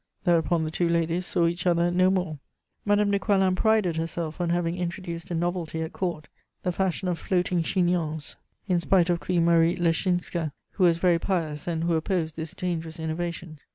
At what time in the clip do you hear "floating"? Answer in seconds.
7.19-7.61